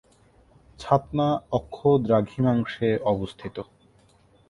[0.79, 3.55] ছাতনা অক্ষ-দ্রাঘিমাংশে অবস্থিত।